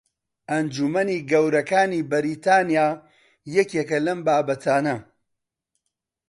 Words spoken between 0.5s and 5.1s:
ئەنجومەنی گەورەکانی بەریتانیا یەکێکە لەم بابەتانە